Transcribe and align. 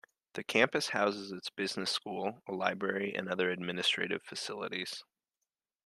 The 0.33 0.43
campus 0.43 0.87
houses 0.89 1.31
its 1.31 1.51
business 1.51 1.91
school, 1.91 2.41
a 2.47 2.53
library, 2.53 3.13
and 3.13 3.29
other 3.29 3.51
administrative 3.51 4.23
facilities. 4.23 5.03